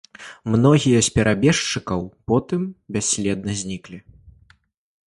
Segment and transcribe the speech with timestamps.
[0.53, 2.01] Многія з перабежчыкаў
[2.33, 2.61] потым
[2.97, 3.97] бясследна зніклі.